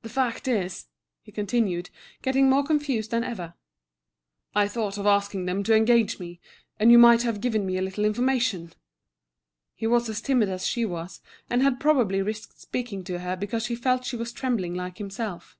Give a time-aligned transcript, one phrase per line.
[0.00, 0.86] "The fact is,"
[1.20, 1.90] he continued,
[2.22, 3.52] getting more confused than ever,
[4.54, 6.40] "I thought of asking them to engage me,
[6.80, 8.72] and you might have given me a little information."
[9.74, 11.20] He was as timid as she was,
[11.50, 15.58] and had probably risked speaking to her because he felt she was trembling like himself.